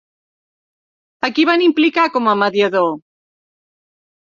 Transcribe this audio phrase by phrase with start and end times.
[1.29, 2.93] A qui van implicar com a mediador?